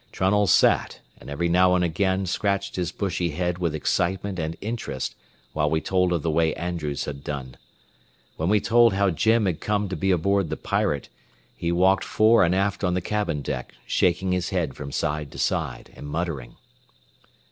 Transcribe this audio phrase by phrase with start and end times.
[0.11, 5.13] Trunnell sat, and every now and again scratched his bushy head with excitement and interest
[5.53, 7.55] while we told of the way Andrews had done.
[8.35, 11.09] When we told how Jim had come to be aboard the Pirate,
[11.55, 15.37] he walked fore and aft on the cabin deck, shaking his head from side to
[15.37, 16.55] side, and muttering.